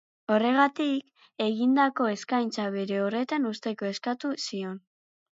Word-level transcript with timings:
Horregatik, 0.35 1.25
egindako 1.47 2.07
eskaintza 2.13 2.65
bere 2.75 2.97
horretan 3.03 3.45
uzteko 3.51 3.89
eskatu 3.91 4.33
zion. 4.45 4.73